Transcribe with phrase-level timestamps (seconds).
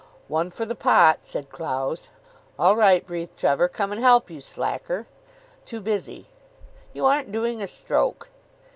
[0.29, 2.09] "One for the pot," said Clowes.
[2.57, 3.67] "All right," breathed Trevor.
[3.67, 5.05] "Come and help, you slacker."
[5.63, 6.25] "Too busy."
[6.91, 8.31] "You aren't doing a stroke."